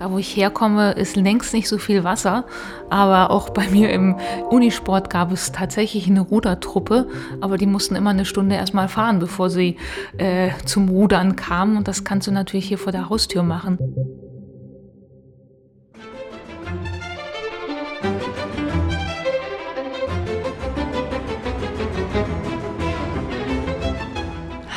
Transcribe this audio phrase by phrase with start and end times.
[0.00, 2.44] Da, wo ich herkomme, ist längst nicht so viel Wasser.
[2.88, 4.16] Aber auch bei mir im
[4.48, 7.06] Unisport gab es tatsächlich eine Rudertruppe.
[7.42, 9.76] Aber die mussten immer eine Stunde erstmal fahren, bevor sie
[10.16, 11.76] äh, zum Rudern kamen.
[11.76, 13.78] Und das kannst du natürlich hier vor der Haustür machen.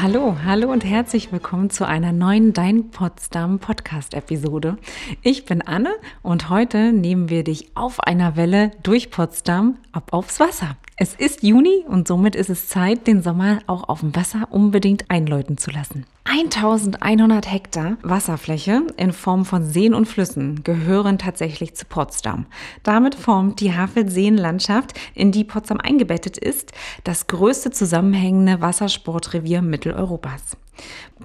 [0.03, 4.77] Hallo, hallo und herzlich willkommen zu einer neuen Dein Potsdam Podcast Episode.
[5.21, 10.41] Ich bin Anne und heute nehmen wir dich auf einer Welle durch Potsdam ab aufs
[10.41, 10.75] Wasser.
[10.95, 15.09] Es ist Juni und somit ist es Zeit, den Sommer auch auf dem Wasser unbedingt
[15.09, 16.05] einläuten zu lassen.
[16.25, 22.45] 1100 Hektar Wasserfläche in Form von Seen und Flüssen gehören tatsächlich zu Potsdam.
[22.83, 30.57] Damit formt die Havelseenlandschaft, in die Potsdam eingebettet ist, das größte zusammenhängende Wassersportrevier Mitteleuropas.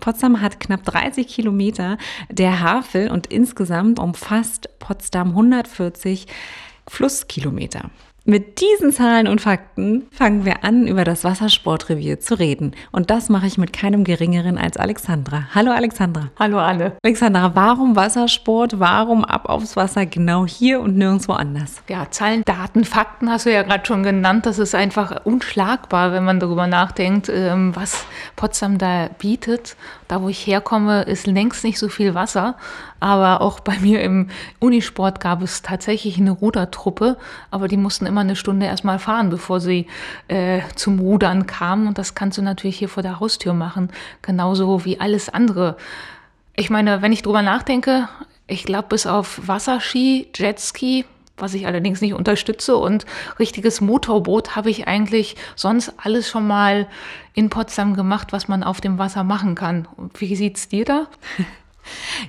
[0.00, 1.98] Potsdam hat knapp 30 Kilometer
[2.30, 6.26] der Havel und insgesamt umfasst Potsdam 140
[6.88, 7.90] Flusskilometer.
[8.30, 12.72] Mit diesen Zahlen und Fakten fangen wir an, über das Wassersportrevier zu reden.
[12.92, 15.44] Und das mache ich mit keinem Geringeren als Alexandra.
[15.54, 16.28] Hallo Alexandra.
[16.38, 16.98] Hallo alle.
[17.02, 18.78] Alexandra, warum Wassersport?
[18.78, 21.80] Warum ab aufs Wasser genau hier und nirgendwo anders?
[21.88, 24.44] Ja, Zahlen, Daten, Fakten hast du ja gerade schon genannt.
[24.44, 28.04] Das ist einfach unschlagbar, wenn man darüber nachdenkt, ähm, was
[28.36, 29.74] Potsdam da bietet.
[30.06, 32.56] Da, wo ich herkomme, ist längst nicht so viel Wasser.
[33.00, 37.16] Aber auch bei mir im Unisport gab es tatsächlich eine Rudertruppe,
[37.50, 39.86] aber die mussten immer eine Stunde erstmal fahren, bevor sie
[40.28, 41.86] äh, zum Rudern kamen.
[41.88, 43.90] Und das kannst du natürlich hier vor der Haustür machen,
[44.22, 45.76] genauso wie alles andere.
[46.56, 48.08] Ich meine, wenn ich drüber nachdenke,
[48.46, 51.04] ich glaube, bis auf Wasserski, Jetski,
[51.36, 53.06] was ich allerdings nicht unterstütze, und
[53.38, 56.88] richtiges Motorboot habe ich eigentlich sonst alles schon mal
[57.34, 59.86] in Potsdam gemacht, was man auf dem Wasser machen kann.
[60.18, 61.06] Wie sieht's dir da?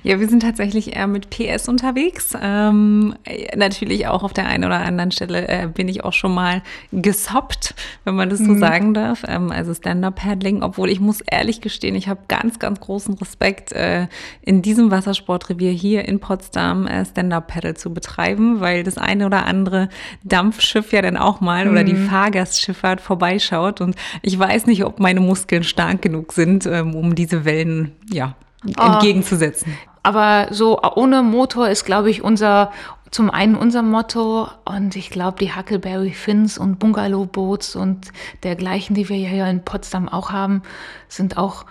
[0.02, 2.34] Ja, wir sind tatsächlich eher mit PS unterwegs.
[2.40, 3.14] Ähm,
[3.56, 7.74] natürlich auch auf der einen oder anderen Stelle äh, bin ich auch schon mal gesoppt,
[8.04, 8.58] wenn man das so mhm.
[8.58, 9.24] sagen darf.
[9.26, 14.06] Ähm, also Stand-Up-Paddling, obwohl ich muss ehrlich gestehen, ich habe ganz, ganz großen Respekt, äh,
[14.42, 19.88] in diesem Wassersportrevier hier in Potsdam äh, Stand-Up-Paddle zu betreiben, weil das eine oder andere
[20.24, 21.72] Dampfschiff ja dann auch mal mhm.
[21.72, 22.08] oder die mhm.
[22.08, 23.80] Fahrgastschifffahrt vorbeischaut.
[23.80, 28.34] Und ich weiß nicht, ob meine Muskeln stark genug sind, ähm, um diese Wellen, ja.
[28.64, 29.76] Entgegenzusetzen.
[30.02, 32.70] Aber so ohne Motor ist, glaube ich, unser
[33.10, 38.12] zum einen unser Motto und ich glaube die Huckleberry Finns und Bungalow Boats und
[38.44, 40.62] dergleichen, die wir hier in Potsdam auch haben,
[41.08, 41.64] sind auch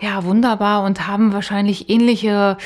[0.00, 2.56] ja wunderbar und haben wahrscheinlich ähnliche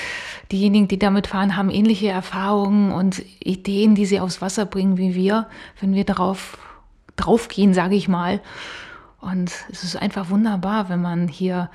[0.50, 5.14] diejenigen, die damit fahren, haben ähnliche Erfahrungen und Ideen, die sie aufs Wasser bringen wie
[5.14, 5.48] wir,
[5.81, 6.58] wenn wir darauf
[7.16, 8.41] draufgehen, sage ich mal.
[9.20, 11.70] Und es ist einfach wunderbar, wenn man hier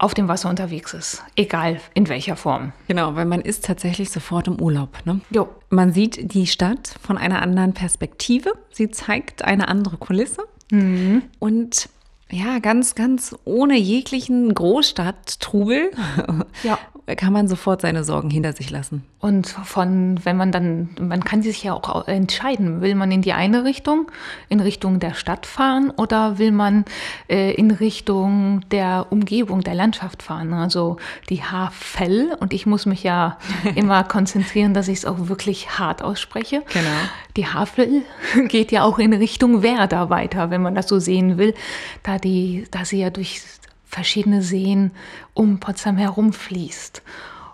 [0.00, 2.72] auf dem Wasser unterwegs ist, egal in welcher Form.
[2.88, 4.96] Genau, weil man ist tatsächlich sofort im Urlaub.
[5.04, 5.20] Ne?
[5.30, 5.48] Jo.
[5.68, 8.54] Man sieht die Stadt von einer anderen Perspektive.
[8.70, 10.44] Sie zeigt eine andere Kulisse.
[10.70, 11.24] Mhm.
[11.38, 11.90] Und
[12.30, 15.90] ja, ganz, ganz ohne jeglichen Großstadttrubel
[16.62, 16.78] ja.
[17.16, 19.04] kann man sofort seine Sorgen hinter sich lassen.
[19.20, 23.34] Und von, wenn man dann, man kann sich ja auch entscheiden, will man in die
[23.34, 24.10] eine Richtung,
[24.48, 26.86] in Richtung der Stadt fahren oder will man
[27.28, 30.96] äh, in Richtung der Umgebung, der Landschaft fahren, also
[31.28, 32.34] die Havel.
[32.40, 33.36] Und ich muss mich ja
[33.74, 36.62] immer konzentrieren, dass ich es auch wirklich hart ausspreche.
[36.72, 36.88] Genau.
[37.36, 38.02] Die Havel
[38.48, 41.54] geht ja auch in Richtung Werder weiter, wenn man das so sehen will,
[42.02, 43.42] da, die, da sie ja durch
[43.84, 44.92] verschiedene Seen
[45.34, 47.02] um Potsdam herumfließt.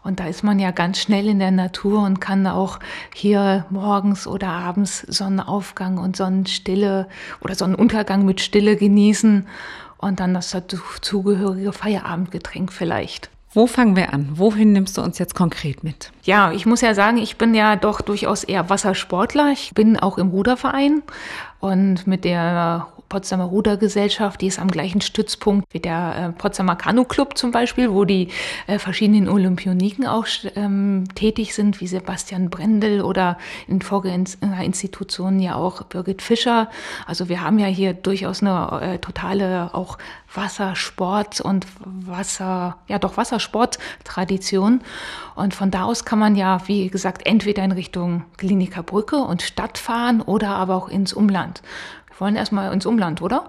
[0.03, 2.79] Und da ist man ja ganz schnell in der Natur und kann auch
[3.13, 7.09] hier morgens oder abends Sonnenaufgang und Sonnenstille
[7.41, 9.49] oder Sonnenuntergang mit Stille genießen
[9.99, 13.31] und dann das dazugehörige Feierabendgetränk vielleicht.
[13.53, 14.29] Wo fangen wir an?
[14.35, 16.13] Wohin nimmst du uns jetzt konkret mit?
[16.23, 19.51] Ja, ich muss ja sagen, ich bin ja doch durchaus eher Wassersportler.
[19.53, 21.03] Ich bin auch im Ruderverein
[21.59, 27.05] und mit der Potsdamer Rudergesellschaft, die ist am gleichen Stützpunkt wie der äh, Potsdamer Kanu
[27.05, 28.29] Club zum Beispiel, wo die
[28.67, 33.39] äh, verschiedenen Olympioniken auch ähm, tätig sind, wie Sebastian Brendel oder
[33.69, 36.69] in Vorgängerinstitutionen ja auch Birgit Fischer.
[37.07, 39.99] Also wir haben ja hier durchaus eine äh, totale auch
[40.35, 44.83] Wassersport und Wasser, ja doch Wassersport-Tradition.
[45.35, 49.43] Und von da aus kann man ja, wie gesagt, entweder in Richtung Kliniker Brücke und
[49.43, 51.63] Stadt fahren oder aber auch ins Umland
[52.19, 53.49] wollen erstmal ins Umland, oder?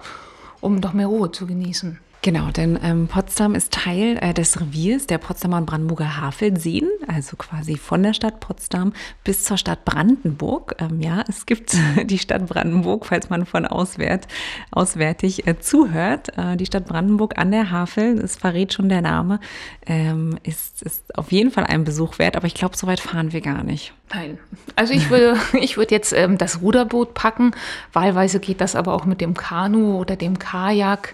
[0.60, 2.00] Um noch mehr Ruhe zu genießen.
[2.24, 7.38] Genau, denn ähm, Potsdam ist Teil äh, des Reviers der Potsdamer und Brandenburger Havelseen, also
[7.38, 8.94] quasi von der Stadt Potsdam
[9.24, 10.76] bis zur Stadt Brandenburg.
[10.80, 14.28] Ähm, ja, es gibt die Stadt Brandenburg, falls man von auswärt,
[14.72, 16.36] auswärtig äh, zuhört.
[16.38, 19.40] Äh, die Stadt Brandenburg an der Havel, das verrät schon der Name,
[19.86, 23.32] ähm, ist, ist auf jeden Fall ein Besuch wert, aber ich glaube, so weit fahren
[23.32, 23.94] wir gar nicht.
[24.12, 24.40] Nein.
[24.76, 27.52] Also ich würde, ich würde jetzt ähm, das Ruderboot packen.
[27.94, 31.14] Wahlweise geht das aber auch mit dem Kanu oder dem Kajak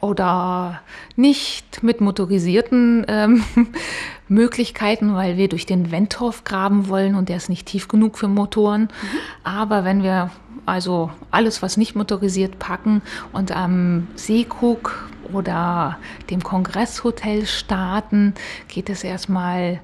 [0.00, 0.80] oder
[1.16, 3.44] nicht mit motorisierten ähm,
[4.28, 8.28] Möglichkeiten, weil wir durch den Wentorf graben wollen und der ist nicht tief genug für
[8.28, 8.82] Motoren.
[8.82, 9.18] Mhm.
[9.44, 10.30] Aber wenn wir
[10.66, 13.02] also alles, was nicht motorisiert, packen
[13.32, 15.98] und am Seekrug oder
[16.30, 18.34] dem Kongresshotel starten,
[18.68, 19.80] geht es erstmal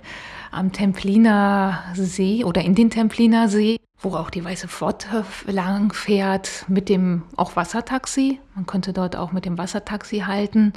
[0.51, 6.65] am Templiner See oder in den Templiner See wo auch die Weiße Pforte lang fährt,
[6.69, 8.39] mit dem auch Wassertaxi.
[8.55, 10.73] Man könnte dort auch mit dem Wassertaxi halten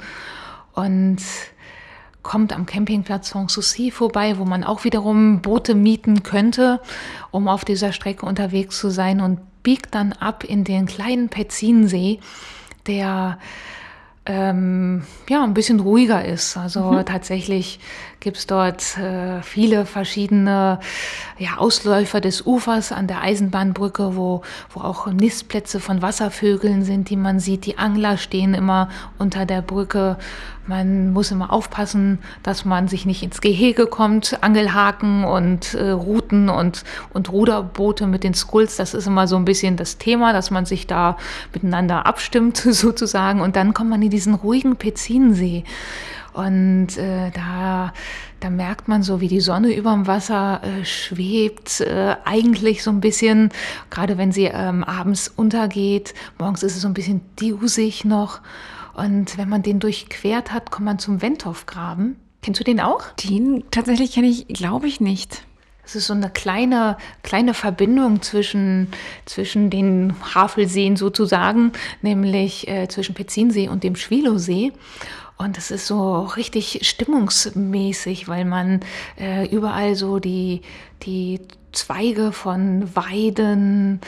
[0.72, 1.18] und
[2.22, 6.80] kommt am Campingplatz Sanssouci vorbei, wo man auch wiederum Boote mieten könnte,
[7.30, 12.18] um auf dieser Strecke unterwegs zu sein und biegt dann ab in den kleinen Petzinsee,
[12.88, 13.38] der
[14.26, 16.56] ähm, ja, ein bisschen ruhiger ist.
[16.56, 17.06] Also mhm.
[17.06, 17.78] tatsächlich
[18.20, 20.78] gibt es dort äh, viele verschiedene
[21.38, 24.42] ja, Ausläufer des Ufers an der Eisenbahnbrücke, wo,
[24.74, 27.64] wo auch Nistplätze von Wasservögeln sind, die man sieht.
[27.64, 30.18] Die Angler stehen immer unter der Brücke.
[30.66, 34.42] Man muss immer aufpassen, dass man sich nicht ins Gehege kommt.
[34.42, 36.84] Angelhaken und äh, Routen und,
[37.14, 40.66] und Ruderboote mit den Skulls, das ist immer so ein bisschen das Thema, dass man
[40.66, 41.16] sich da
[41.54, 43.40] miteinander abstimmt sozusagen.
[43.40, 45.64] Und dann kommt man in diesen ruhigen Pezinensee.
[46.32, 47.92] Und äh, da,
[48.40, 52.90] da merkt man so, wie die Sonne über dem Wasser äh, schwebt, äh, eigentlich so
[52.90, 53.50] ein bisschen,
[53.90, 56.14] gerade wenn sie ähm, abends untergeht.
[56.38, 58.40] Morgens ist es so ein bisschen diusig noch.
[58.94, 62.16] Und wenn man den durchquert hat, kommt man zum Wentorfgraben.
[62.42, 63.04] Kennst du den auch?
[63.12, 65.44] Den tatsächlich kenne ich, glaube ich, nicht.
[65.84, 68.88] Es ist so eine kleine, kleine Verbindung zwischen,
[69.24, 74.72] zwischen den Havelseen sozusagen, nämlich äh, zwischen Petzinsee und dem Schwilowsee.
[75.40, 78.80] Und es ist so richtig stimmungsmäßig, weil man
[79.18, 80.60] äh, überall so die,
[81.04, 81.40] die
[81.72, 84.02] Zweige von Weiden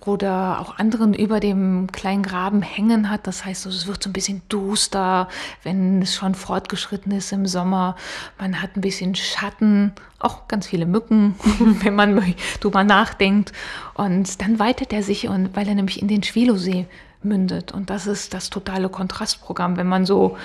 [0.00, 3.26] oder auch anderen über dem kleinen Graben hängen hat.
[3.26, 5.28] Das heißt, es wird so ein bisschen duster,
[5.62, 7.94] wenn es schon fortgeschritten ist im Sommer.
[8.38, 11.34] Man hat ein bisschen Schatten, auch ganz viele Mücken,
[11.82, 13.52] wenn man drüber nachdenkt.
[13.92, 16.86] Und dann weitet er sich, und weil er nämlich in den Schwilosee
[17.22, 17.72] mündet.
[17.72, 20.38] Und das ist das totale Kontrastprogramm, wenn man so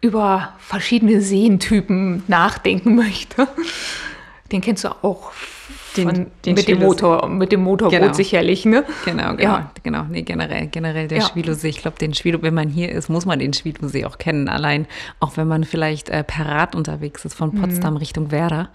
[0.00, 3.48] über verschiedene Seentypen nachdenken möchte.
[4.52, 5.32] Den kennst du auch
[5.96, 8.12] den, von, den mit, dem Motor, mit dem Motorboot genau.
[8.12, 8.84] sicherlich, ne?
[9.04, 9.70] Genau, genau, ja.
[9.82, 10.04] genau.
[10.08, 11.26] Nee, generell, generell der ja.
[11.26, 11.68] Schwilosee.
[11.68, 14.48] Ich glaube, den Schwilo, wenn man hier ist, muss man den Schwilosee auch kennen.
[14.48, 14.86] Allein,
[15.20, 17.98] auch wenn man vielleicht äh, per Rad unterwegs ist von Potsdam mhm.
[17.98, 18.70] Richtung Werder,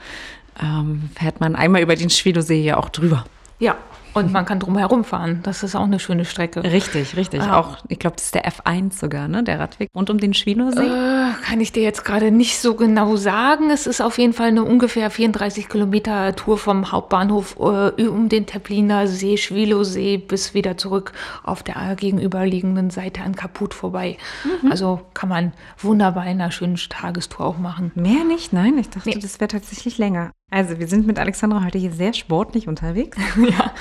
[0.62, 3.26] ähm, fährt man einmal über den Schwilosee ja auch drüber.
[3.60, 3.78] Ja,
[4.14, 5.40] und man kann drum herum fahren.
[5.44, 6.64] Das ist auch eine schöne Strecke.
[6.64, 7.42] Richtig, richtig.
[7.42, 7.60] Ah.
[7.60, 9.44] Auch, ich glaube, das ist der F1 sogar, ne?
[9.44, 10.86] Der Radweg rund um den Schwinosee.
[10.86, 13.70] Äh, kann ich dir jetzt gerade nicht so genau sagen.
[13.70, 18.46] Es ist auf jeden Fall eine ungefähr 34 Kilometer Tour vom Hauptbahnhof äh, um den
[18.46, 21.14] Tepliner See, Schwilosee bis wieder zurück
[21.44, 24.18] auf der gegenüberliegenden Seite an Kaput vorbei.
[24.62, 24.72] Mhm.
[24.72, 27.92] Also kann man wunderbar in einer schönen Tagestour auch machen.
[27.96, 28.54] Mehr nicht?
[28.54, 29.20] Nein, ich dachte, nee.
[29.20, 30.32] das wäre tatsächlich länger.
[30.50, 33.18] Also, wir sind mit Alexandra heute hier sehr sportlich unterwegs.
[33.38, 33.74] ja.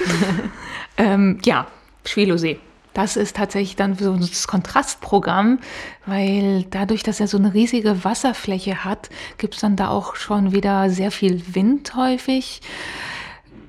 [0.97, 1.67] ähm, ja,
[2.05, 2.59] Schwelosee.
[2.95, 5.61] Das ist tatsächlich dann so das Kontrastprogramm,
[6.05, 10.53] weil dadurch, dass er so eine riesige Wasserfläche hat, gibt es dann da auch schon
[10.53, 12.61] wieder sehr viel Wind häufig,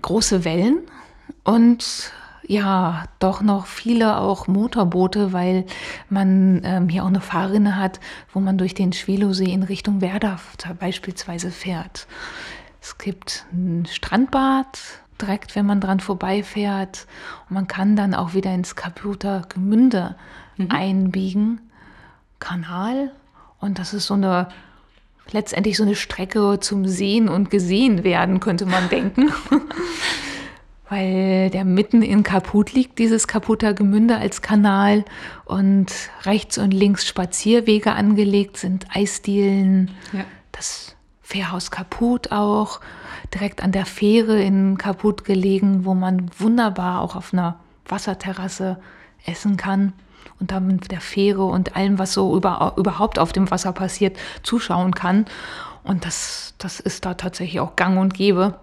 [0.01, 0.79] große Wellen
[1.45, 2.11] und
[2.45, 5.65] ja, doch noch viele auch Motorboote, weil
[6.09, 8.01] man ähm, hier auch eine Fahrrinne hat,
[8.33, 10.39] wo man durch den Schwelosee in Richtung Werder
[10.77, 12.07] beispielsweise fährt.
[12.83, 14.77] Es gibt ein Strandbad,
[15.21, 17.07] direkt, wenn man dran vorbeifährt.
[17.47, 20.17] Und man kann dann auch wieder ins Kaputer Gemünde
[20.57, 20.67] mhm.
[20.69, 21.61] einbiegen.
[22.39, 23.13] Kanal.
[23.61, 24.49] Und das ist so eine,
[25.31, 29.31] letztendlich so eine Strecke zum Sehen und gesehen werden, könnte man denken.
[30.89, 35.05] Weil der mitten in Kaput liegt, dieses Kaputer Gemünde als Kanal.
[35.45, 39.91] Und rechts und links Spazierwege angelegt sind, Eisdielen.
[40.11, 40.25] Ja.
[40.51, 42.81] Das Fährhaus Kaput auch,
[43.33, 48.77] direkt an der Fähre in Kaput gelegen, wo man wunderbar auch auf einer Wasserterrasse
[49.25, 49.93] essen kann
[50.39, 54.17] und dann mit der Fähre und allem, was so über, überhaupt auf dem Wasser passiert,
[54.43, 55.25] zuschauen kann.
[55.83, 58.55] Und das, das ist da tatsächlich auch gang und gäbe.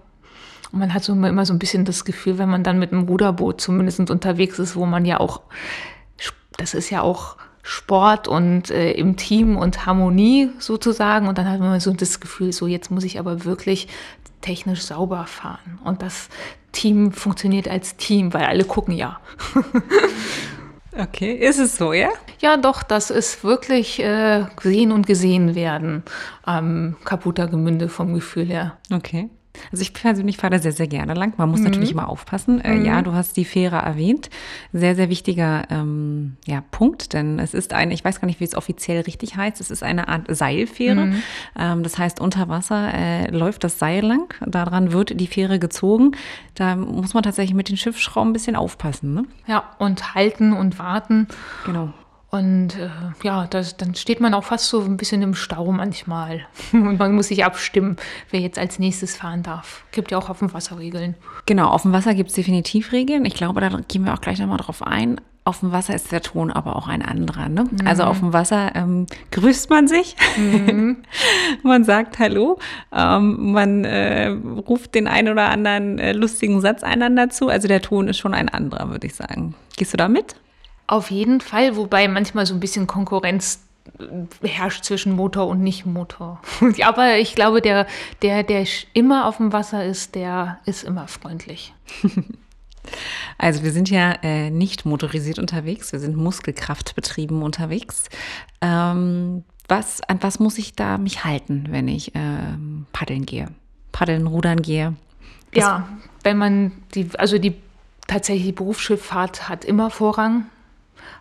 [0.73, 3.09] Und man hat so immer so ein bisschen das Gefühl, wenn man dann mit einem
[3.09, 5.41] Ruderboot zumindest unterwegs ist, wo man ja auch,
[6.59, 11.29] das ist ja auch Sport und äh, im Team und Harmonie sozusagen.
[11.29, 13.89] Und dann hat man so das Gefühl, so jetzt muss ich aber wirklich
[14.41, 15.79] technisch sauber fahren.
[15.85, 16.29] Und das
[16.73, 19.21] Team funktioniert als Team, weil alle gucken ja.
[20.97, 22.11] okay, ist es so, ja?
[22.41, 26.03] Ja, doch, das ist wirklich äh, sehen und gesehen werden
[26.43, 28.79] am kaputter Gemünde vom Gefühl her.
[28.93, 29.29] Okay.
[29.73, 31.35] Also ich persönlich fahre da sehr, sehr gerne lang.
[31.37, 31.67] Man muss mhm.
[31.67, 32.61] natürlich immer aufpassen.
[32.61, 32.85] Äh, mhm.
[32.85, 34.31] Ja, du hast die Fähre erwähnt.
[34.73, 38.45] Sehr, sehr wichtiger ähm, ja, Punkt, denn es ist eine, ich weiß gar nicht, wie
[38.45, 41.07] es offiziell richtig heißt, es ist eine Art Seilfähre.
[41.07, 41.23] Mhm.
[41.59, 44.35] Ähm, das heißt, unter Wasser äh, läuft das Seil lang.
[44.47, 46.13] Daran wird die Fähre gezogen.
[46.55, 49.15] Da muss man tatsächlich mit den Schiffsschrauben ein bisschen aufpassen.
[49.15, 49.25] Ne?
[49.47, 51.29] Ja, und halten und warten.
[51.65, 51.93] Genau.
[52.31, 52.89] Und äh,
[53.25, 56.47] ja, das, dann steht man auch fast so ein bisschen im Stau manchmal.
[56.73, 57.97] Und man muss sich abstimmen,
[58.31, 59.85] wer jetzt als nächstes fahren darf.
[59.91, 61.17] Gibt ja auch auf dem Wasser Regeln.
[61.47, 63.25] Genau, auf dem Wasser gibt es definitiv Regeln.
[63.25, 65.21] Ich glaube, da gehen wir auch gleich nochmal drauf ein.
[65.43, 67.49] Auf dem Wasser ist der Ton aber auch ein anderer.
[67.49, 67.65] Ne?
[67.65, 67.87] Mhm.
[67.87, 70.99] Also auf dem Wasser ähm, grüßt man sich, mhm.
[71.65, 72.61] man sagt Hallo,
[72.93, 77.49] ähm, man äh, ruft den einen oder anderen äh, lustigen Satz einander zu.
[77.49, 79.55] Also der Ton ist schon ein anderer, würde ich sagen.
[79.77, 80.37] Gehst du da mit?
[80.91, 83.61] Auf jeden Fall, wobei manchmal so ein bisschen Konkurrenz
[84.43, 86.43] herrscht zwischen Motor und Nicht-Motor.
[86.83, 87.87] Aber ich glaube, der,
[88.23, 91.73] der, der immer auf dem Wasser ist, der ist immer freundlich.
[93.37, 98.09] Also wir sind ja äh, nicht motorisiert unterwegs, wir sind muskelkraftbetrieben unterwegs.
[98.63, 103.49] Ähm, was, an was muss ich da mich halten, wenn ich ähm, paddeln gehe?
[103.93, 104.95] Paddeln, rudern gehe?
[105.53, 105.89] Was ja,
[106.25, 107.55] wenn man die, also die
[108.07, 110.47] tatsächlich die Berufsschifffahrt hat immer Vorrang.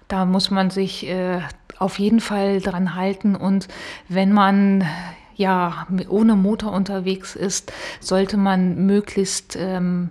[0.07, 1.41] Da muss man sich äh,
[1.77, 3.35] auf jeden Fall dran halten.
[3.35, 3.67] Und
[4.07, 4.85] wenn man
[5.35, 10.09] ja ohne Motor unterwegs ist, sollte man möglichst ähm,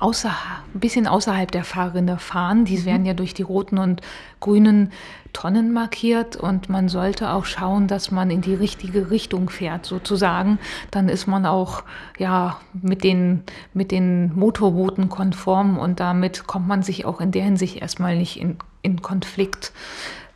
[0.00, 0.32] außer,
[0.74, 2.64] ein bisschen außerhalb der Fahrrinne fahren.
[2.64, 2.84] Die mhm.
[2.84, 4.00] werden ja durch die roten und
[4.40, 4.90] grünen
[5.32, 10.58] Tonnen markiert und man sollte auch schauen, dass man in die richtige Richtung fährt, sozusagen.
[10.90, 11.84] Dann ist man auch
[12.18, 17.44] ja mit den, mit den Motorbooten konform und damit kommt man sich auch in der
[17.44, 19.72] Hinsicht erstmal nicht in, in Konflikt,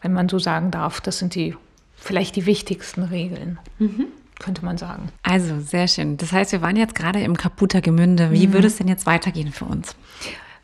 [0.03, 1.01] wenn man so sagen darf.
[1.01, 1.57] Das sind die
[1.97, 3.59] vielleicht die wichtigsten Regeln.
[3.79, 4.07] Mhm
[4.41, 5.11] könnte man sagen.
[5.23, 6.17] Also, sehr schön.
[6.17, 8.31] Das heißt, wir waren jetzt gerade im Kaputer Gemünde.
[8.31, 8.53] Wie mhm.
[8.53, 9.97] würde es denn jetzt weitergehen für uns?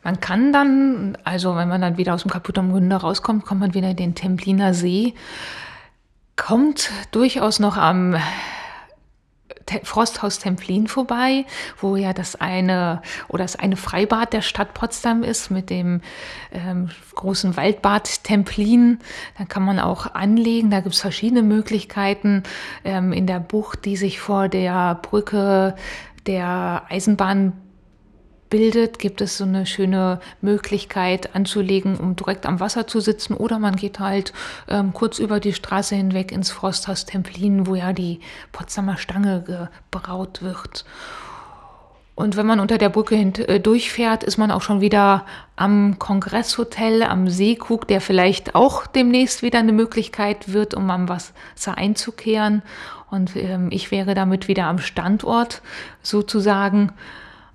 [0.03, 3.73] Man kann dann, also wenn man dann wieder aus dem Kaputer Gemünde rauskommt, kommt man
[3.73, 5.13] wieder in den Templiner See,
[6.35, 8.15] kommt durchaus noch am
[9.83, 11.45] Frosthaus Templin vorbei,
[11.79, 16.01] wo ja das eine oder das eine Freibad der Stadt Potsdam ist mit dem
[16.51, 18.99] ähm, großen Waldbad Templin.
[19.37, 20.71] Da kann man auch anlegen.
[20.71, 22.43] Da gibt es verschiedene Möglichkeiten
[22.83, 25.75] ähm, in der Bucht, die sich vor der Brücke
[26.25, 27.53] der Eisenbahn
[28.51, 33.33] bildet, gibt es so eine schöne Möglichkeit anzulegen, um direkt am Wasser zu sitzen.
[33.33, 34.33] Oder man geht halt
[34.67, 38.19] ähm, kurz über die Straße hinweg ins Frosthaus Templin, wo ja die
[38.51, 40.85] Potsdamer Stange gebraut wird.
[42.13, 47.03] Und wenn man unter der Brücke äh, durchfährt, ist man auch schon wieder am Kongresshotel,
[47.03, 52.61] am Seekrug, der vielleicht auch demnächst wieder eine Möglichkeit wird, um am Wasser einzukehren.
[53.09, 55.61] Und ähm, ich wäre damit wieder am Standort
[56.03, 56.91] sozusagen.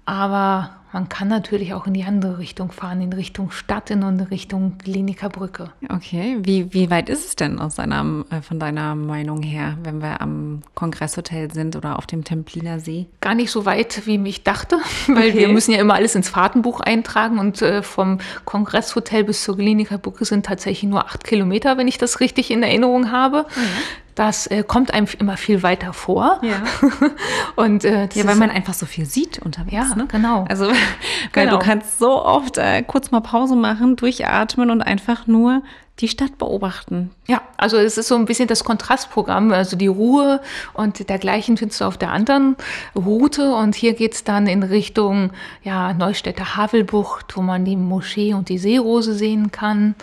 [0.07, 4.78] Aber man kann natürlich auch in die andere Richtung fahren, in Richtung Stadt, in Richtung
[4.78, 5.71] Kliniker Brücke.
[5.88, 10.00] Okay, wie, wie weit ist es denn aus deiner, äh, von deiner Meinung her, wenn
[10.00, 13.07] wir am Kongresshotel sind oder auf dem Templiner See?
[13.21, 14.78] Gar nicht so weit, wie ich dachte,
[15.09, 15.38] weil okay.
[15.38, 19.99] wir müssen ja immer alles ins Fahrtenbuch eintragen und äh, vom Kongresshotel bis zur Kliniker
[19.99, 23.47] Brücke sind tatsächlich nur acht Kilometer, wenn ich das richtig in Erinnerung habe.
[23.55, 24.06] Mhm.
[24.16, 26.40] Das äh, kommt einem immer viel weiter vor.
[26.42, 26.62] Ja.
[27.54, 29.75] und, äh, ja, weil man einfach so viel sieht unterwegs.
[29.90, 30.06] Ja, ne?
[30.08, 30.46] genau.
[30.49, 30.73] Also
[31.32, 31.52] genau.
[31.52, 35.62] du kannst so oft äh, kurz mal Pause machen, durchatmen und einfach nur
[36.00, 37.11] die Stadt beobachten.
[37.26, 40.40] Ja, also es ist so ein bisschen das Kontrastprogramm, also die Ruhe
[40.73, 42.56] und dergleichen findest du auf der anderen
[42.94, 45.30] Route und hier geht es dann in Richtung
[45.62, 49.94] ja, Neustädter Havelbucht, wo man die Moschee und die Seerose sehen kann.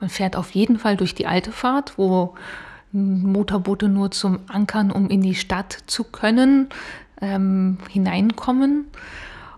[0.00, 2.34] Man fährt auf jeden Fall durch die alte Fahrt, wo
[2.92, 6.68] Motorboote nur zum Ankern, um in die Stadt zu können,
[7.20, 8.86] ähm, hineinkommen.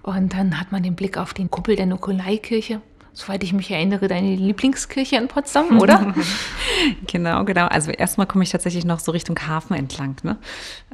[0.02, 2.80] Und dann hat man den Blick auf den Kuppel der Nikolaikirche
[3.12, 6.14] soweit ich mich erinnere, deine Lieblingskirche in Potsdam, oder?
[7.06, 7.66] genau, genau.
[7.66, 10.16] Also erstmal komme ich tatsächlich noch so Richtung Hafen entlang.
[10.22, 10.36] Ne?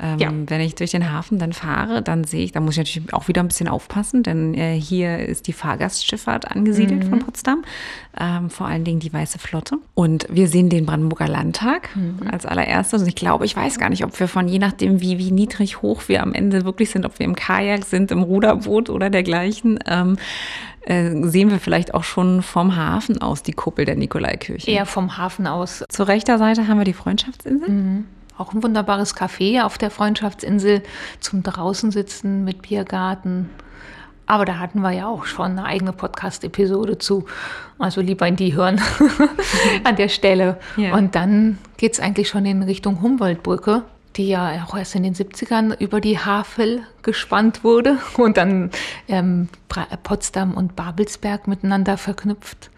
[0.00, 0.30] Ähm, ja.
[0.46, 3.28] Wenn ich durch den Hafen dann fahre, dann sehe ich, da muss ich natürlich auch
[3.28, 7.08] wieder ein bisschen aufpassen, denn äh, hier ist die Fahrgastschifffahrt angesiedelt mhm.
[7.10, 7.64] von Potsdam,
[8.18, 9.78] ähm, vor allen Dingen die Weiße Flotte.
[9.94, 12.28] Und wir sehen den Brandenburger Landtag mhm.
[12.30, 13.02] als allererstes.
[13.02, 15.82] Und ich glaube, ich weiß gar nicht, ob wir von je nachdem, wie, wie niedrig
[15.82, 19.78] hoch wir am Ende wirklich sind, ob wir im Kajak sind, im Ruderboot oder dergleichen.
[19.86, 20.16] Ähm,
[20.86, 24.70] äh, sehen wir vielleicht auch schon vom Hafen aus die Kuppel der Nikolaikirche.
[24.70, 25.84] Eher vom Hafen aus.
[25.88, 27.68] Zur rechter Seite haben wir die Freundschaftsinsel.
[27.68, 28.04] Mhm.
[28.38, 30.82] Auch ein wunderbares Café auf der Freundschaftsinsel
[31.20, 33.50] zum draußen sitzen mit Biergarten.
[34.26, 37.26] Aber da hatten wir ja auch schon eine eigene Podcast-Episode zu.
[37.78, 38.80] Also lieber in die hören
[39.84, 40.58] an der Stelle.
[40.76, 40.94] Ja.
[40.94, 43.82] Und dann geht es eigentlich schon in Richtung Humboldtbrücke,
[44.16, 48.70] die ja auch erst in den 70ern über die Havel gespannt wurde und dann
[49.08, 49.48] ähm,
[50.02, 52.70] Potsdam und Babelsberg miteinander verknüpft.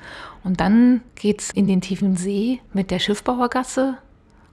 [0.45, 3.99] Und dann geht es in den tiefen See mit der Schiffbauergasse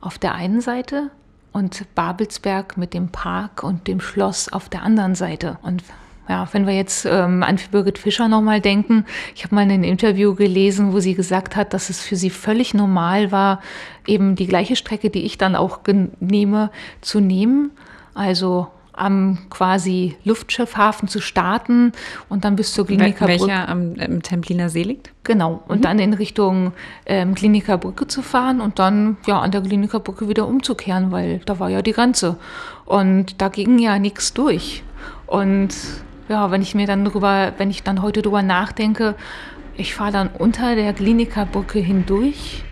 [0.02, 1.10] auf der einen Seite
[1.52, 5.58] und Babelsberg mit dem Park und dem Schloss auf der anderen Seite.
[5.62, 5.84] Und
[6.28, 9.06] ja, wenn wir jetzt ähm, an Birgit Fischer nochmal denken,
[9.36, 12.74] ich habe mal ein Interview gelesen, wo sie gesagt hat, dass es für sie völlig
[12.74, 13.62] normal war,
[14.08, 15.80] eben die gleiche Strecke, die ich dann auch
[16.20, 17.72] nehme, zu nehmen.
[18.14, 18.68] Also
[18.98, 21.92] am quasi Luftschiffhafen zu starten
[22.30, 23.42] und dann bis zur Kliniker Brücke.
[23.42, 25.12] Welcher am, am Templiner See liegt?
[25.24, 25.64] Genau.
[25.68, 25.82] Und mhm.
[25.82, 26.74] dann in Richtung
[27.06, 31.40] ähm, Kliniker Brücke zu fahren und dann ja an der Kliniker Brücke wieder umzukehren, weil
[31.46, 32.38] da war ja die Grenze.
[32.86, 34.84] Und da ging ja nichts durch.
[35.28, 35.76] Und
[36.28, 39.16] ja, wenn ich mir dann drüber, wenn ich dann heute drüber nachdenke,
[39.78, 42.64] ich fahre dann unter der Klinikerbrücke hindurch,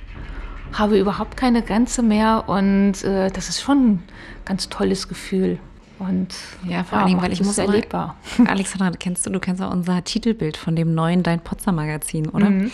[0.74, 4.04] habe überhaupt keine Grenze mehr und äh, das ist schon ein
[4.46, 5.60] ganz tolles Gefühl.
[6.00, 6.34] Und
[6.68, 8.16] ja, vor ja, Dingen, weil ich muss erlebbar.
[8.38, 12.30] Mal, Alexandra, kennst du, du kennst auch unser Titelbild von dem neuen Dein Potsdam Magazin,
[12.30, 12.50] oder?
[12.50, 12.72] Mhm.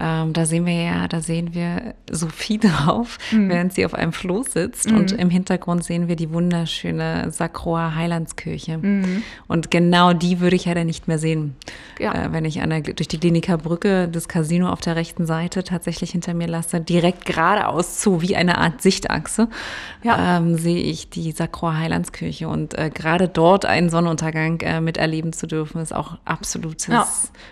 [0.00, 3.48] Ähm, da sehen wir ja, da sehen wir Sophie drauf, mhm.
[3.48, 4.96] während sie auf einem Floß sitzt mhm.
[4.96, 8.78] und im Hintergrund sehen wir die wunderschöne Sakroa Heilandskirche.
[8.78, 9.22] Mhm.
[9.48, 11.56] Und genau die würde ich ja dann nicht mehr sehen,
[11.98, 12.14] ja.
[12.14, 16.10] äh, wenn ich der, durch die Kliniker Brücke das Casino auf der rechten Seite tatsächlich
[16.10, 19.48] hinter mir lasse, direkt geradeaus zu, wie eine Art Sichtachse,
[20.02, 20.38] ja.
[20.38, 25.32] ähm, sehe ich die Sakroa Heilandskirche und und äh, gerade dort einen Sonnenuntergang äh, miterleben
[25.32, 27.06] zu dürfen, ist auch absolutes, ja.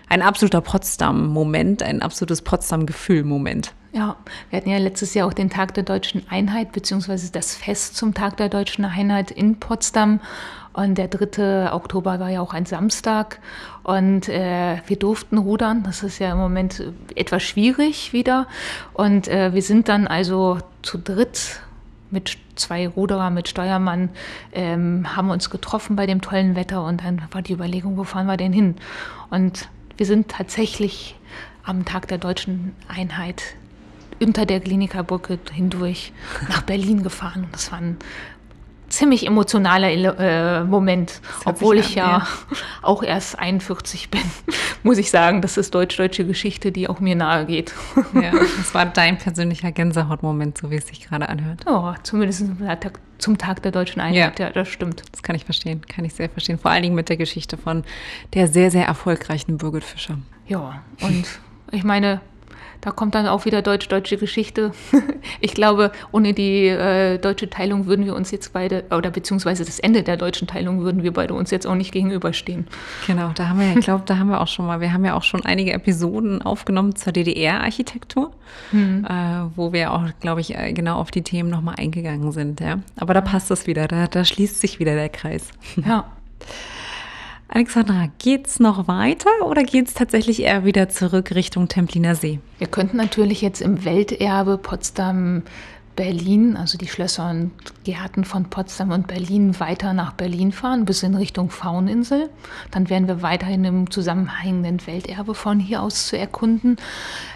[0.09, 3.73] ein absoluter Potsdam-Moment, ein absolutes Potsdam-Gefühl-Moment.
[3.93, 4.15] Ja,
[4.49, 8.13] wir hatten ja letztes Jahr auch den Tag der deutschen Einheit, beziehungsweise das Fest zum
[8.13, 10.21] Tag der deutschen Einheit in Potsdam.
[10.73, 11.73] Und der 3.
[11.73, 13.39] Oktober war ja auch ein Samstag.
[13.83, 15.83] Und äh, wir durften rudern.
[15.83, 16.81] Das ist ja im Moment
[17.15, 18.47] etwas schwierig wieder.
[18.93, 21.59] Und äh, wir sind dann also zu dritt
[22.11, 24.09] mit zwei Ruderer, mit Steuermann,
[24.53, 28.27] ähm, haben uns getroffen bei dem tollen Wetter und dann war die Überlegung, wo fahren
[28.27, 28.75] wir denn hin?
[29.29, 31.15] Und wir sind tatsächlich
[31.63, 33.43] am Tag der deutschen Einheit
[34.19, 36.13] unter der Klinikerbrücke hindurch
[36.49, 37.47] nach Berlin gefahren.
[37.51, 37.97] Das waren
[38.91, 42.27] ziemlich emotionaler äh, Moment, obwohl ich ja, ja,
[42.81, 44.21] auch erst 41 bin,
[44.83, 45.41] muss ich sagen.
[45.41, 47.73] Das ist deutsch-deutsche Geschichte, die auch mir nahe geht.
[48.13, 51.61] Ja, das war dein persönlicher Gänsehautmoment, so wie es sich gerade anhört.
[51.65, 52.43] Oh, zumindest
[53.17, 54.47] zum Tag der deutschen Einheit, ja.
[54.47, 55.03] ja, das stimmt.
[55.11, 56.59] Das kann ich verstehen, kann ich sehr verstehen.
[56.59, 57.83] Vor allen Dingen mit der Geschichte von
[58.33, 60.17] der sehr, sehr erfolgreichen Birgit Fischer.
[60.47, 61.25] Ja, und
[61.71, 62.21] ich meine,
[62.81, 64.71] da kommt dann auch wieder deutsch-deutsche Geschichte.
[65.39, 69.79] ich glaube, ohne die äh, deutsche Teilung würden wir uns jetzt beide, oder beziehungsweise das
[69.79, 72.67] Ende der deutschen Teilung würden wir beide uns jetzt auch nicht gegenüberstehen.
[73.05, 75.15] Genau, da haben wir, ich glaube, da haben wir auch schon mal, wir haben ja
[75.15, 78.31] auch schon einige Episoden aufgenommen zur DDR-Architektur,
[78.71, 79.05] mhm.
[79.05, 82.59] äh, wo wir auch, glaube ich, äh, genau auf die Themen nochmal eingegangen sind.
[82.59, 82.79] Ja?
[82.97, 85.49] Aber da passt es wieder, da, da schließt sich wieder der Kreis.
[85.85, 86.05] Ja.
[87.53, 92.39] Alexandra, geht's noch weiter oder geht's tatsächlich eher wieder zurück Richtung Templiner See?
[92.59, 95.43] Wir könnten natürlich jetzt im Welterbe Potsdam
[95.97, 97.51] Berlin, also die Schlösser und
[97.83, 102.29] Gärten von Potsdam und Berlin weiter nach Berlin fahren, bis in Richtung Fauninsel.
[102.71, 106.77] Dann wären wir weiterhin im zusammenhängenden Welterbe von hier aus zu erkunden.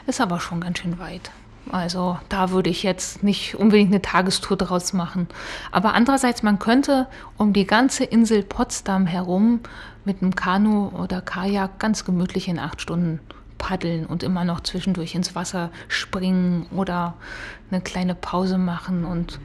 [0.08, 1.30] Ist aber schon ganz schön weit.
[1.72, 5.28] Also da würde ich jetzt nicht unbedingt eine Tagestour draus machen.
[5.72, 9.60] Aber andererseits, man könnte um die ganze Insel Potsdam herum
[10.06, 13.20] mit einem Kanu oder Kajak ganz gemütlich in acht Stunden
[13.58, 17.16] paddeln und immer noch zwischendurch ins Wasser springen oder
[17.72, 19.40] eine kleine Pause machen und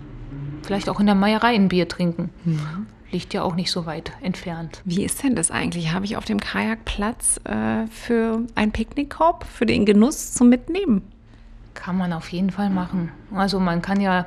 [0.62, 2.30] vielleicht auch in der Meierei ein Bier trinken.
[2.44, 2.86] Mhm.
[3.10, 4.82] Liegt ja auch nicht so weit entfernt.
[4.84, 5.92] Wie ist denn das eigentlich?
[5.92, 11.02] Habe ich auf dem Kajak Platz äh, für einen Picknickkorb, für den Genuss zum Mitnehmen?
[11.74, 13.10] Kann man auf jeden Fall machen.
[13.34, 14.26] Also man kann ja,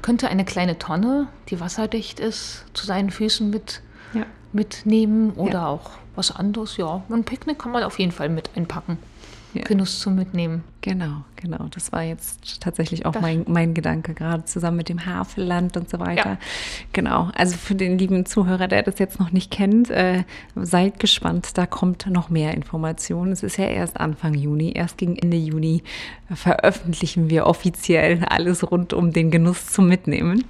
[0.00, 3.82] könnte eine kleine Tonne, die wasserdicht ist, zu seinen Füßen mit
[4.18, 4.26] ja
[4.56, 5.66] mitnehmen oder ja.
[5.68, 6.76] auch was anderes.
[6.76, 8.98] Ja, ein Picknick kann man auf jeden Fall mit einpacken.
[9.52, 9.62] Ja.
[9.62, 10.64] Genuss zum Mitnehmen.
[10.82, 11.66] Genau, genau.
[11.70, 15.98] Das war jetzt tatsächlich auch mein, mein Gedanke, gerade zusammen mit dem Havelland und so
[15.98, 16.32] weiter.
[16.32, 16.38] Ja.
[16.92, 17.30] Genau.
[17.34, 20.24] Also für den lieben Zuhörer, der das jetzt noch nicht kennt, äh,
[20.56, 23.32] seid gespannt, da kommt noch mehr Informationen.
[23.32, 25.82] Es ist ja erst Anfang Juni, erst gegen Ende Juni
[26.34, 30.44] veröffentlichen wir offiziell alles rund um den Genuss zum Mitnehmen.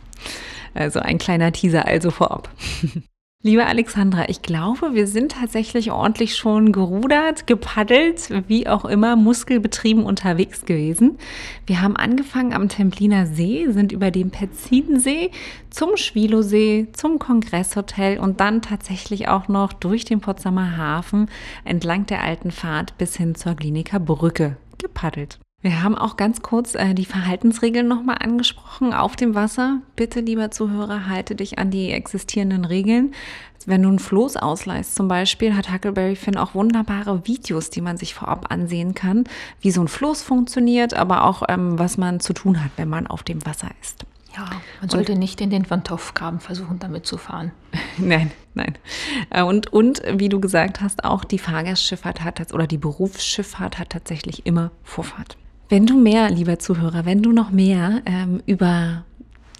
[0.74, 2.48] Also ein kleiner Teaser also vorab.
[3.46, 10.02] Liebe Alexandra, ich glaube, wir sind tatsächlich ordentlich schon gerudert, gepaddelt, wie auch immer, muskelbetrieben
[10.02, 11.16] unterwegs gewesen.
[11.64, 15.30] Wir haben angefangen am Templiner See, sind über den Pezidensee
[15.70, 21.30] zum Schwilosee, zum Kongresshotel und dann tatsächlich auch noch durch den Potsdamer Hafen
[21.64, 25.38] entlang der alten Fahrt bis hin zur Kliniker Brücke gepaddelt.
[25.66, 29.80] Wir haben auch ganz kurz äh, die Verhaltensregeln nochmal angesprochen auf dem Wasser.
[29.96, 33.12] Bitte, lieber Zuhörer, halte dich an die existierenden Regeln.
[33.66, 37.96] Wenn du einen Floß ausleihst zum Beispiel, hat Huckleberry Finn auch wunderbare Videos, die man
[37.96, 39.24] sich vorab ansehen kann,
[39.60, 43.08] wie so ein Floß funktioniert, aber auch ähm, was man zu tun hat, wenn man
[43.08, 44.06] auf dem Wasser ist.
[44.36, 44.48] Ja,
[44.80, 47.50] man sollte und, nicht in den Van Toff-Graben versuchen, damit zu fahren.
[47.98, 48.78] nein, nein.
[49.30, 53.90] Äh, und, und wie du gesagt hast, auch die Fahrgastschifffahrt hat oder die Berufsschifffahrt hat
[53.90, 55.36] tatsächlich immer Vorfahrt.
[55.68, 59.04] Wenn du mehr, lieber Zuhörer, wenn du noch mehr ähm, über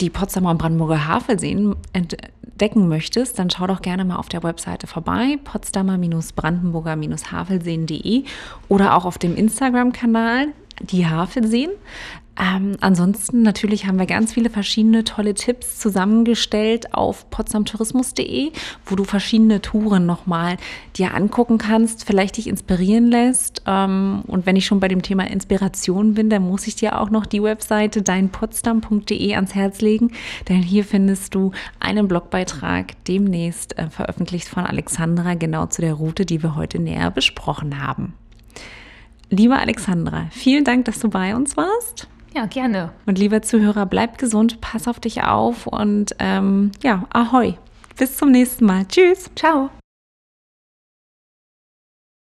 [0.00, 4.86] die Potsdamer und Brandenburger Havelseen entdecken möchtest, dann schau doch gerne mal auf der Webseite
[4.86, 8.24] vorbei, potsdamer-brandenburger-havelseen.de
[8.68, 10.48] oder auch auf dem Instagram-Kanal
[10.80, 11.70] die Havelseen.
[12.38, 18.52] Ähm, ansonsten natürlich haben wir ganz viele verschiedene tolle Tipps zusammengestellt auf potsdamtourismus.de,
[18.84, 20.58] wo du verschiedene Touren nochmal
[20.96, 23.62] dir angucken kannst, vielleicht dich inspirieren lässt.
[23.66, 27.08] Ähm, und wenn ich schon bei dem Thema Inspiration bin, dann muss ich dir auch
[27.08, 30.12] noch die Webseite deinpotsdam.de ans Herz legen,
[30.48, 36.26] denn hier findest du einen Blogbeitrag demnächst äh, veröffentlicht von Alexandra genau zu der Route,
[36.26, 38.14] die wir heute näher besprochen haben.
[39.30, 42.08] Liebe Alexandra, vielen Dank, dass du bei uns warst.
[42.36, 42.92] Ja, gerne.
[43.06, 47.54] Und lieber Zuhörer, bleib gesund, pass auf dich auf und ähm, ja, ahoi.
[47.98, 48.84] Bis zum nächsten Mal.
[48.86, 49.30] Tschüss.
[49.34, 49.70] Ciao.